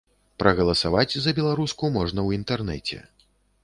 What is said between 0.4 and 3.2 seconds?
Прагаласаваць за беларуску можна ў інтэрнэце.